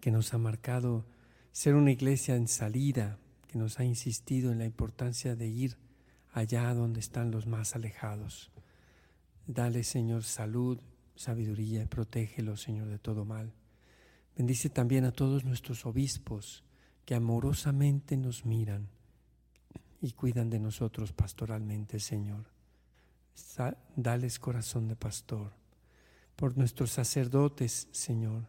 que 0.00 0.10
nos 0.10 0.34
ha 0.34 0.38
marcado 0.38 1.04
ser 1.52 1.74
una 1.74 1.90
iglesia 1.90 2.36
en 2.36 2.48
salida, 2.48 3.18
que 3.48 3.58
nos 3.58 3.80
ha 3.80 3.84
insistido 3.84 4.52
en 4.52 4.58
la 4.58 4.66
importancia 4.66 5.36
de 5.36 5.46
ir 5.46 5.76
allá 6.32 6.72
donde 6.74 7.00
están 7.00 7.30
los 7.30 7.46
más 7.46 7.74
alejados. 7.74 8.50
Dale, 9.46 9.84
Señor, 9.84 10.24
salud, 10.24 10.78
sabiduría, 11.14 11.82
y 11.82 11.86
protégelos, 11.86 12.60
Señor, 12.60 12.88
de 12.88 12.98
todo 12.98 13.24
mal. 13.24 13.54
Bendice 14.36 14.68
también 14.68 15.04
a 15.04 15.12
todos 15.12 15.44
nuestros 15.44 15.86
obispos 15.86 16.62
que 17.06 17.14
amorosamente 17.14 18.16
nos 18.16 18.44
miran 18.44 18.88
y 20.02 20.12
cuidan 20.12 20.50
de 20.50 20.58
nosotros 20.58 21.12
pastoralmente, 21.12 22.00
Señor. 22.00 22.44
Dales 23.96 24.38
corazón 24.38 24.88
de 24.88 24.96
pastor. 24.96 25.52
Por 26.34 26.58
nuestros 26.58 26.90
sacerdotes, 26.90 27.88
Señor, 27.92 28.44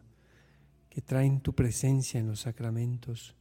que 0.88 1.02
traen 1.02 1.40
tu 1.40 1.54
presencia 1.54 2.18
en 2.18 2.26
los 2.26 2.40
sacramentos, 2.40 3.34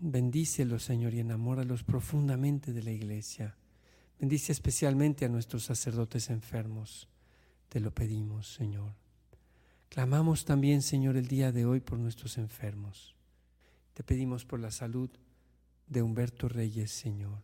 Bendícelos, 0.00 0.84
Señor, 0.84 1.12
y 1.14 1.20
enamóralos 1.20 1.82
profundamente 1.82 2.72
de 2.72 2.82
la 2.84 2.92
iglesia. 2.92 3.56
Bendice 4.20 4.52
especialmente 4.52 5.24
a 5.24 5.28
nuestros 5.28 5.64
sacerdotes 5.64 6.30
enfermos. 6.30 7.08
Te 7.68 7.80
lo 7.80 7.92
pedimos, 7.92 8.54
Señor. 8.54 8.94
Clamamos 9.88 10.44
también, 10.44 10.82
Señor, 10.82 11.16
el 11.16 11.26
día 11.26 11.50
de 11.50 11.66
hoy 11.66 11.80
por 11.80 11.98
nuestros 11.98 12.38
enfermos. 12.38 13.16
Te 13.94 14.04
pedimos 14.04 14.44
por 14.44 14.60
la 14.60 14.70
salud 14.70 15.10
de 15.88 16.02
Humberto 16.02 16.48
Reyes, 16.48 16.92
Señor. 16.92 17.42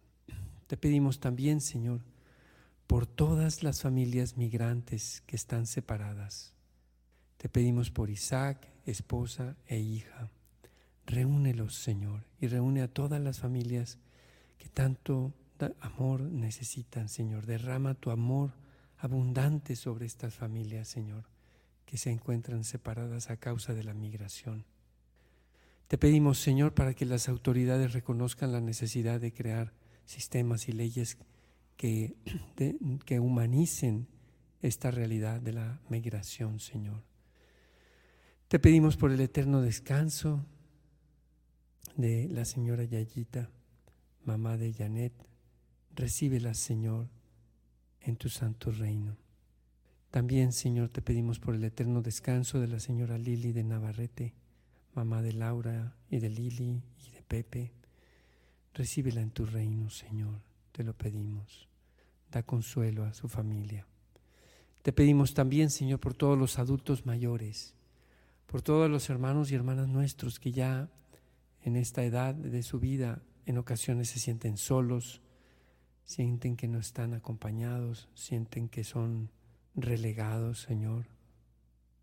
Te 0.68 0.76
pedimos 0.76 1.18
también, 1.18 1.60
Señor, 1.60 2.02
por 2.86 3.06
todas 3.06 3.64
las 3.64 3.82
familias 3.82 4.36
migrantes 4.36 5.22
que 5.26 5.34
están 5.34 5.66
separadas. 5.66 6.52
Te 7.36 7.48
pedimos 7.48 7.90
por 7.90 8.10
Isaac, 8.10 8.73
esposa 8.86 9.56
e 9.66 9.78
hija. 9.78 10.30
Reúnelos, 11.06 11.74
Señor, 11.74 12.24
y 12.40 12.46
reúne 12.46 12.82
a 12.82 12.88
todas 12.88 13.20
las 13.20 13.40
familias 13.40 13.98
que 14.58 14.68
tanto 14.68 15.32
amor 15.80 16.22
necesitan, 16.22 17.08
Señor. 17.08 17.46
Derrama 17.46 17.94
tu 17.94 18.10
amor 18.10 18.52
abundante 18.98 19.76
sobre 19.76 20.06
estas 20.06 20.34
familias, 20.34 20.88
Señor, 20.88 21.24
que 21.86 21.98
se 21.98 22.10
encuentran 22.10 22.64
separadas 22.64 23.30
a 23.30 23.36
causa 23.36 23.74
de 23.74 23.84
la 23.84 23.94
migración. 23.94 24.64
Te 25.88 25.98
pedimos, 25.98 26.38
Señor, 26.38 26.74
para 26.74 26.94
que 26.94 27.04
las 27.04 27.28
autoridades 27.28 27.92
reconozcan 27.92 28.52
la 28.52 28.60
necesidad 28.60 29.20
de 29.20 29.32
crear 29.32 29.72
sistemas 30.06 30.68
y 30.68 30.72
leyes 30.72 31.18
que, 31.76 32.16
que 33.04 33.20
humanicen 33.20 34.08
esta 34.62 34.90
realidad 34.90 35.40
de 35.40 35.52
la 35.52 35.80
migración, 35.90 36.58
Señor. 36.58 37.02
Te 38.48 38.58
pedimos 38.58 38.96
por 38.96 39.10
el 39.10 39.20
eterno 39.20 39.62
descanso 39.62 40.44
de 41.96 42.28
la 42.28 42.44
señora 42.44 42.84
Yayita, 42.84 43.50
mamá 44.24 44.58
de 44.58 44.72
Janet. 44.72 45.14
Recíbela, 45.96 46.52
Señor, 46.54 47.08
en 48.02 48.16
tu 48.16 48.28
santo 48.28 48.70
reino. 48.70 49.16
También, 50.10 50.52
Señor, 50.52 50.90
te 50.90 51.02
pedimos 51.02 51.40
por 51.40 51.54
el 51.54 51.64
eterno 51.64 52.02
descanso 52.02 52.60
de 52.60 52.68
la 52.68 52.80
señora 52.80 53.16
Lili 53.16 53.52
de 53.52 53.64
Navarrete, 53.64 54.34
mamá 54.94 55.22
de 55.22 55.32
Laura 55.32 55.96
y 56.10 56.18
de 56.18 56.28
Lili 56.28 56.82
y 57.06 57.10
de 57.10 57.22
Pepe. 57.22 57.72
Recíbela 58.74 59.22
en 59.22 59.30
tu 59.30 59.46
reino, 59.46 59.88
Señor, 59.88 60.40
te 60.70 60.84
lo 60.84 60.92
pedimos. 60.92 61.66
Da 62.30 62.42
consuelo 62.42 63.04
a 63.04 63.14
su 63.14 63.26
familia. 63.26 63.86
Te 64.82 64.92
pedimos 64.92 65.32
también, 65.32 65.70
Señor, 65.70 65.98
por 65.98 66.14
todos 66.14 66.38
los 66.38 66.58
adultos 66.58 67.06
mayores, 67.06 67.74
por 68.46 68.62
todos 68.62 68.90
los 68.90 69.10
hermanos 69.10 69.50
y 69.50 69.54
hermanas 69.54 69.88
nuestros 69.88 70.38
que 70.38 70.52
ya 70.52 70.88
en 71.62 71.76
esta 71.76 72.04
edad 72.04 72.34
de 72.34 72.62
su 72.62 72.78
vida 72.78 73.22
en 73.46 73.58
ocasiones 73.58 74.08
se 74.10 74.18
sienten 74.18 74.56
solos, 74.56 75.20
sienten 76.04 76.56
que 76.56 76.68
no 76.68 76.78
están 76.78 77.14
acompañados, 77.14 78.08
sienten 78.14 78.68
que 78.68 78.84
son 78.84 79.30
relegados, 79.74 80.60
Señor, 80.60 81.06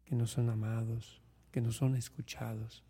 que 0.06 0.16
no 0.16 0.28
son 0.28 0.50
amados, 0.50 1.22
que 1.52 1.62
no 1.62 1.72
son 1.72 1.96
escuchados. 1.96 2.84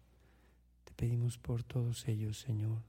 Te 0.86 0.94
pedimos 0.94 1.38
por 1.38 1.64
todos 1.64 2.08
ellos, 2.08 2.40
Señor. 2.40 2.82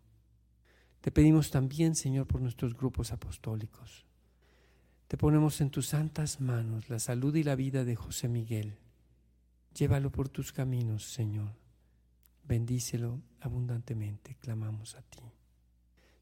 Te 1.01 1.11
pedimos 1.11 1.51
también, 1.51 1.95
Señor, 1.97 2.27
por 2.27 2.41
nuestros 2.41 2.77
grupos 2.77 3.13
apostólicos. 3.13 4.07
Te 5.09 5.17
ponemos 5.17 5.61
en 5.61 5.71
tus 5.71 5.89
santas 5.89 6.41
manos 6.41 6.89
la 6.89 6.99
salud 6.99 7.35
y 7.35 7.43
la 7.43 7.57
vida 7.57 7.85
de 7.85 7.97
José 7.97 8.29
Miguel. 8.29 8.79
Llévalo 9.75 10.11
por 10.11 10.29
tus 10.29 10.53
caminos, 10.53 11.13
Señor. 11.13 11.55
Bendícelo 12.45 13.23
abundantemente, 13.41 14.37
clamamos 14.41 14.95
a 14.97 15.03
ti. 15.03 15.21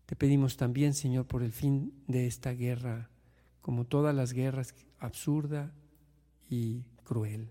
Te 0.06 0.16
pedimos 0.16 0.56
también, 0.56 0.94
Señor, 0.94 1.26
por 1.26 1.42
el 1.42 1.52
fin 1.52 1.92
de 2.06 2.26
esta 2.26 2.52
guerra, 2.52 3.10
como 3.60 3.86
todas 3.86 4.14
las 4.14 4.32
guerras, 4.32 4.74
absurda 4.98 5.72
y 6.48 6.84
cruel, 7.04 7.50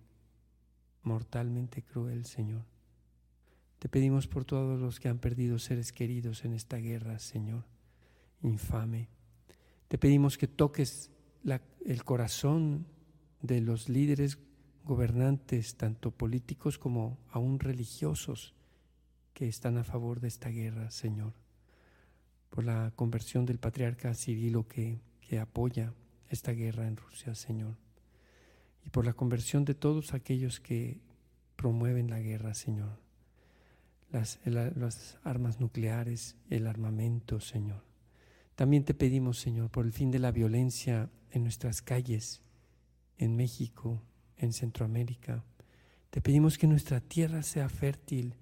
mortalmente 1.03 1.83
cruel, 1.83 2.25
Señor. 2.25 2.65
Te 3.79 3.87
pedimos 3.87 4.27
por 4.27 4.43
todos 4.43 4.79
los 4.79 4.99
que 4.99 5.07
han 5.07 5.19
perdido 5.19 5.57
seres 5.57 5.93
queridos 5.93 6.43
en 6.43 6.53
esta 6.53 6.77
guerra, 6.77 7.17
Señor, 7.19 7.65
infame. 8.41 9.09
Te 9.87 9.97
pedimos 9.97 10.37
que 10.37 10.47
toques 10.47 11.11
el 11.85 12.03
corazón 12.03 12.85
de 13.41 13.61
los 13.61 13.87
líderes 13.87 14.37
gobernantes, 14.83 15.75
tanto 15.75 16.11
políticos 16.11 16.77
como 16.77 17.17
aún 17.29 17.59
religiosos, 17.59 18.53
que 19.33 19.47
están 19.47 19.77
a 19.77 19.83
favor 19.83 20.19
de 20.19 20.27
esta 20.27 20.49
guerra, 20.49 20.91
Señor, 20.91 21.33
por 22.49 22.63
la 22.63 22.91
conversión 22.95 23.45
del 23.45 23.59
patriarca 23.59 24.13
Cirilo 24.13 24.67
que, 24.67 24.99
que 25.21 25.39
apoya 25.39 25.93
esta 26.29 26.51
guerra 26.51 26.87
en 26.87 26.97
Rusia, 26.97 27.35
Señor, 27.35 27.77
y 28.85 28.89
por 28.89 29.05
la 29.05 29.13
conversión 29.13 29.65
de 29.65 29.75
todos 29.75 30.13
aquellos 30.13 30.59
que 30.59 30.99
promueven 31.55 32.09
la 32.09 32.19
guerra, 32.19 32.53
Señor, 32.53 32.99
las, 34.11 34.39
las 34.45 35.17
armas 35.23 35.59
nucleares, 35.59 36.35
el 36.49 36.67
armamento, 36.67 37.39
Señor. 37.39 37.83
También 38.55 38.83
te 38.83 38.93
pedimos, 38.93 39.39
Señor, 39.39 39.69
por 39.69 39.85
el 39.85 39.93
fin 39.93 40.11
de 40.11 40.19
la 40.19 40.31
violencia 40.31 41.09
en 41.31 41.43
nuestras 41.43 41.81
calles, 41.81 42.41
en 43.17 43.35
México, 43.35 44.01
en 44.39 44.53
Centroamérica. 44.53 45.43
Te 46.09 46.21
pedimos 46.21 46.57
que 46.57 46.67
nuestra 46.67 47.01
tierra 47.01 47.43
sea 47.43 47.69
fértil 47.69 48.33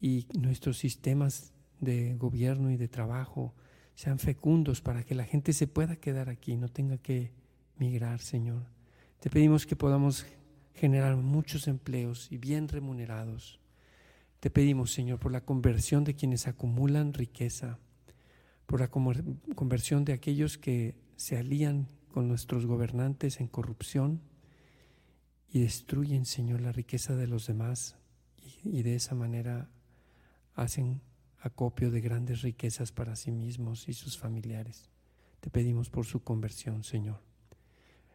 y 0.00 0.26
nuestros 0.36 0.78
sistemas 0.78 1.52
de 1.80 2.16
gobierno 2.16 2.70
y 2.70 2.76
de 2.76 2.88
trabajo 2.88 3.54
sean 3.94 4.18
fecundos 4.18 4.80
para 4.80 5.04
que 5.04 5.14
la 5.14 5.24
gente 5.24 5.52
se 5.52 5.66
pueda 5.66 5.96
quedar 5.96 6.28
aquí, 6.28 6.56
no 6.56 6.68
tenga 6.68 6.98
que 6.98 7.30
migrar, 7.76 8.20
Señor. 8.20 8.64
Te 9.20 9.30
pedimos 9.30 9.66
que 9.66 9.76
podamos 9.76 10.26
generar 10.74 11.16
muchos 11.16 11.68
empleos 11.68 12.30
y 12.32 12.38
bien 12.38 12.68
remunerados. 12.68 13.60
Te 14.40 14.50
pedimos, 14.50 14.92
Señor, 14.92 15.20
por 15.20 15.30
la 15.30 15.44
conversión 15.44 16.02
de 16.02 16.14
quienes 16.14 16.48
acumulan 16.48 17.14
riqueza, 17.14 17.78
por 18.66 18.80
la 18.80 18.88
conversión 18.88 20.04
de 20.04 20.14
aquellos 20.14 20.58
que 20.58 20.96
se 21.16 21.36
alían 21.36 21.86
con 22.10 22.26
nuestros 22.26 22.66
gobernantes 22.66 23.40
en 23.40 23.46
corrupción 23.46 24.20
y 25.52 25.60
destruyen, 25.60 26.24
Señor, 26.24 26.62
la 26.62 26.72
riqueza 26.72 27.14
de 27.14 27.26
los 27.26 27.46
demás 27.46 27.96
y, 28.64 28.82
de 28.82 28.94
esa 28.94 29.14
manera 29.14 29.68
hacen 30.54 31.02
acopio 31.40 31.90
de 31.90 32.00
grandes 32.00 32.40
riquezas 32.40 32.90
para 32.90 33.16
sí 33.16 33.32
mismos 33.32 33.86
y 33.86 33.92
sus 33.92 34.16
familiares. 34.16 34.88
Te 35.40 35.50
pedimos 35.50 35.90
por 35.90 36.06
su 36.06 36.24
conversión, 36.24 36.84
Señor, 36.84 37.20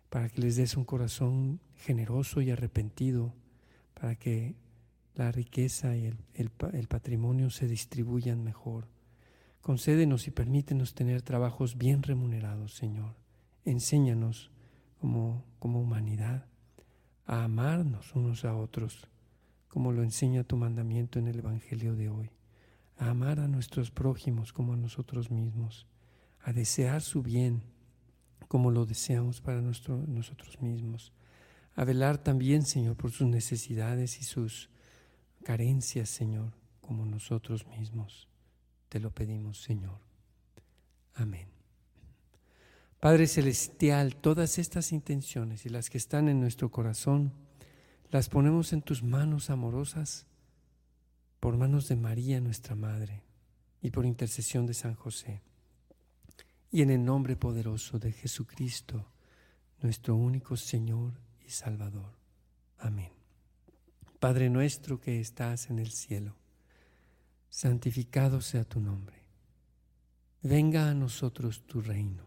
para 0.10 0.30
que 0.30 0.42
les 0.42 0.56
des 0.56 0.78
un 0.78 0.86
corazón 0.86 1.60
generoso 1.76 2.42
y 2.42 2.50
arrepentido, 2.50 3.36
para 3.94 4.16
que 4.16 4.56
la 5.14 5.32
riqueza 5.32 5.96
y 5.96 6.06
el, 6.06 6.18
el 6.34 6.88
patrimonio 6.88 7.52
se 7.52 7.68
distribuyan 7.68 8.44
mejor. 8.44 8.88
Concédenos 9.62 10.28
y 10.28 10.32
permítenos 10.32 10.96
tener 10.96 11.22
trabajos 11.22 11.78
bien 11.78 12.02
remunerados, 12.02 12.74
Señor. 12.74 13.14
Enséñanos 13.64 14.50
como, 15.00 15.44
como 15.60 15.82
humanidad 15.82 16.48
a 17.28 17.44
amarnos 17.44 18.16
unos 18.16 18.46
a 18.46 18.56
otros, 18.56 19.06
como 19.68 19.92
lo 19.92 20.02
enseña 20.02 20.46
tu 20.46 20.56
mandamiento 20.58 21.20
en 21.20 21.28
el 21.28 21.40
Evangelio 21.40 21.96
de 21.96 22.10
hoy, 22.10 22.32
a 22.98 23.10
amar 23.10 23.40
a 23.40 23.48
nuestros 23.48 23.92
prójimos 23.92 24.54
como 24.54 24.74
a 24.74 24.78
nosotros 24.78 25.30
mismos, 25.30 25.86
a 26.42 26.54
desear 26.54 27.02
su 27.02 27.22
bien 27.22 27.62
como 28.48 28.72
lo 28.72 28.86
deseamos 28.86 29.42
para 29.42 29.62
nosotros 29.62 30.62
mismos, 30.62 31.12
a 31.76 31.84
velar 31.84 32.18
también, 32.18 32.64
Señor, 32.64 32.96
por 32.96 33.12
sus 33.12 33.28
necesidades 33.28 34.20
y 34.22 34.24
sus 34.24 34.70
carencias, 35.44 36.10
Señor, 36.10 36.54
como 36.82 37.06
nosotros 37.06 37.68
mismos. 37.68 38.30
Te 38.90 39.00
lo 39.00 39.12
pedimos, 39.12 39.62
Señor. 39.62 40.00
Amén. 41.14 41.57
Padre 43.00 43.28
Celestial, 43.28 44.16
todas 44.16 44.58
estas 44.58 44.92
intenciones 44.92 45.68
y 45.68 45.70
las 45.70 45.92
que 45.92 46.00
están 46.00 46.28
en 46.30 46.40
nuestro 46.40 46.72
corazón, 46.72 47.32
las 48.10 48.28
ponemos 48.28 48.74
en 48.74 48.82
tus 48.82 49.04
manos 49.04 49.52
amorosas, 49.52 50.26
por 51.40 51.58
manos 51.58 51.88
de 51.90 51.96
María, 51.96 52.42
nuestra 52.42 52.74
Madre, 52.74 53.22
y 53.84 53.92
por 53.92 54.08
intercesión 54.08 54.66
de 54.66 54.74
San 54.74 54.96
José. 54.96 55.44
Y 56.72 56.82
en 56.82 56.90
el 56.90 57.06
nombre 57.06 57.36
poderoso 57.36 58.00
de 58.00 58.12
Jesucristo, 58.12 59.06
nuestro 59.80 60.16
único 60.16 60.58
Señor 60.58 61.14
y 61.46 61.52
Salvador. 61.52 62.18
Amén. 62.80 63.12
Padre 64.20 64.50
nuestro 64.50 65.00
que 65.00 65.20
estás 65.20 65.70
en 65.70 65.78
el 65.78 65.92
cielo, 65.92 66.36
santificado 67.48 68.42
sea 68.42 68.64
tu 68.64 68.80
nombre. 68.80 69.22
Venga 70.42 70.90
a 70.90 70.96
nosotros 70.96 71.62
tu 71.68 71.80
reino 71.80 72.27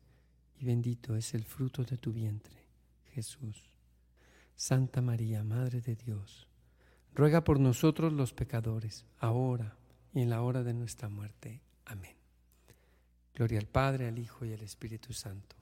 y 0.61 0.65
bendito 0.65 1.15
es 1.15 1.33
el 1.33 1.43
fruto 1.43 1.83
de 1.83 1.97
tu 1.97 2.13
vientre, 2.13 2.67
Jesús. 3.13 3.73
Santa 4.55 5.01
María, 5.01 5.43
Madre 5.43 5.81
de 5.81 5.95
Dios, 5.95 6.47
ruega 7.15 7.43
por 7.43 7.59
nosotros 7.59 8.13
los 8.13 8.31
pecadores, 8.31 9.05
ahora 9.17 9.75
y 10.13 10.21
en 10.21 10.29
la 10.29 10.43
hora 10.43 10.61
de 10.63 10.75
nuestra 10.75 11.09
muerte. 11.09 11.63
Amén. 11.85 12.15
Gloria 13.33 13.57
al 13.57 13.65
Padre, 13.65 14.07
al 14.07 14.19
Hijo 14.19 14.45
y 14.45 14.53
al 14.53 14.61
Espíritu 14.61 15.13
Santo, 15.13 15.55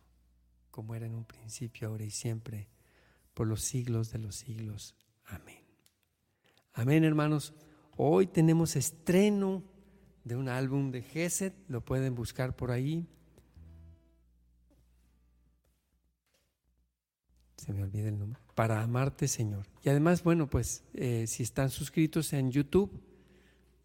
como 0.69 0.95
era 0.95 1.05
en 1.05 1.15
un 1.15 1.23
principio, 1.23 1.87
ahora 1.87 2.03
y 2.03 2.11
siempre, 2.11 2.67
por 3.33 3.47
los 3.47 3.61
siglos 3.61 4.11
de 4.11 4.19
los 4.19 4.35
siglos. 4.35 4.95
Amén. 5.27 5.63
Amén, 6.73 7.05
hermanos. 7.05 7.53
Hoy 7.95 8.27
tenemos 8.27 8.75
estreno 8.75 9.63
de 10.25 10.35
un 10.35 10.49
álbum 10.49 10.91
de 10.91 11.03
Gesed, 11.03 11.53
lo 11.69 11.85
pueden 11.85 12.15
buscar 12.15 12.57
por 12.57 12.71
ahí. 12.71 13.07
Se 17.59 17.73
me 17.73 17.83
olvida 17.83 18.09
el 18.09 18.17
nombre, 18.17 18.39
para 18.55 18.81
amarte 18.81 19.27
Señor. 19.27 19.67
Y 19.83 19.89
además, 19.89 20.23
bueno, 20.23 20.49
pues 20.49 20.83
eh, 20.93 21.25
si 21.27 21.43
están 21.43 21.69
suscritos 21.69 22.33
en 22.33 22.51
YouTube 22.51 22.91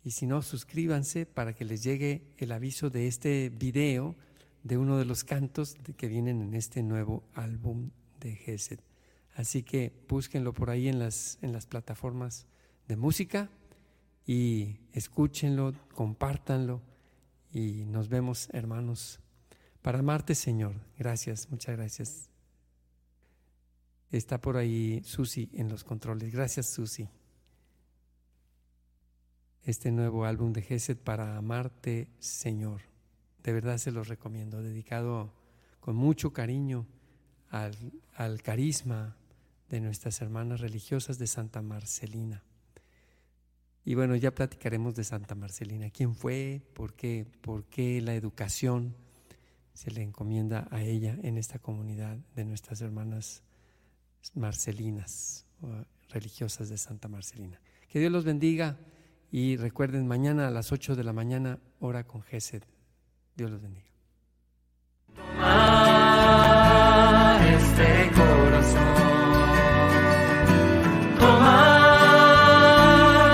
y 0.04 0.12
si 0.12 0.26
no, 0.26 0.42
suscríbanse 0.42 1.26
para 1.26 1.54
que 1.54 1.64
les 1.64 1.82
llegue 1.82 2.22
el 2.38 2.52
aviso 2.52 2.90
de 2.90 3.06
este 3.06 3.50
video 3.50 4.14
de 4.62 4.78
uno 4.78 4.96
de 4.98 5.04
los 5.04 5.24
cantos 5.24 5.76
que 5.96 6.08
vienen 6.08 6.42
en 6.42 6.54
este 6.54 6.82
nuevo 6.82 7.22
álbum 7.34 7.90
de 8.20 8.34
Gesed. 8.34 8.80
Así 9.34 9.62
que 9.62 9.92
búsquenlo 10.08 10.54
por 10.54 10.70
ahí 10.70 10.88
en 10.88 10.98
las, 10.98 11.38
en 11.42 11.52
las 11.52 11.66
plataformas 11.66 12.46
de 12.88 12.96
música 12.96 13.50
y 14.26 14.78
escúchenlo, 14.92 15.74
compártanlo 15.94 16.80
y 17.52 17.84
nos 17.86 18.08
vemos 18.08 18.48
hermanos. 18.52 19.20
Para 19.82 19.98
amarte 19.98 20.34
Señor, 20.34 20.74
gracias, 20.98 21.50
muchas 21.50 21.76
gracias. 21.76 22.33
Está 24.14 24.40
por 24.40 24.56
ahí 24.56 25.02
Susi 25.04 25.50
en 25.54 25.68
los 25.68 25.82
controles. 25.82 26.30
Gracias, 26.30 26.72
Susi. 26.72 27.08
Este 29.64 29.90
nuevo 29.90 30.24
álbum 30.24 30.52
de 30.52 30.62
Gesed 30.62 30.98
para 30.98 31.36
amarte, 31.36 32.06
Señor. 32.20 32.82
De 33.42 33.52
verdad 33.52 33.76
se 33.76 33.90
los 33.90 34.06
recomiendo, 34.06 34.62
dedicado 34.62 35.34
con 35.80 35.96
mucho 35.96 36.32
cariño 36.32 36.86
al, 37.50 37.74
al 38.14 38.40
carisma 38.40 39.16
de 39.68 39.80
nuestras 39.80 40.20
hermanas 40.20 40.60
religiosas 40.60 41.18
de 41.18 41.26
Santa 41.26 41.60
Marcelina. 41.60 42.44
Y 43.84 43.96
bueno, 43.96 44.14
ya 44.14 44.32
platicaremos 44.32 44.94
de 44.94 45.02
Santa 45.02 45.34
Marcelina. 45.34 45.90
¿Quién 45.90 46.14
fue? 46.14 46.62
¿Por 46.74 46.94
qué? 46.94 47.26
¿Por 47.40 47.64
qué 47.64 48.00
la 48.00 48.14
educación 48.14 48.94
se 49.72 49.90
le 49.90 50.02
encomienda 50.02 50.68
a 50.70 50.82
ella 50.82 51.18
en 51.24 51.36
esta 51.36 51.58
comunidad 51.58 52.16
de 52.36 52.44
nuestras 52.44 52.80
hermanas 52.80 53.42
marcelinas, 54.34 55.46
religiosas 56.10 56.68
de 56.68 56.78
Santa 56.78 57.08
Marcelina. 57.08 57.60
Que 57.88 58.00
Dios 58.00 58.10
los 58.10 58.24
bendiga 58.24 58.78
y 59.30 59.56
recuerden, 59.56 60.06
mañana 60.06 60.48
a 60.48 60.50
las 60.50 60.72
8 60.72 60.96
de 60.96 61.04
la 61.04 61.12
mañana, 61.12 61.58
hora 61.80 62.06
con 62.06 62.22
Gesed. 62.22 62.62
Dios 63.36 63.50
los 63.50 63.60
bendiga. 63.60 63.86
Ah, 65.40 67.38
este 67.56 68.03